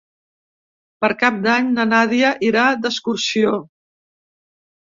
Per 1.05 1.09
Cap 1.23 1.37
d'Any 1.43 1.69
na 1.75 1.85
Nàdia 1.93 2.33
irà 2.49 2.65
d'excursió. 2.87 3.55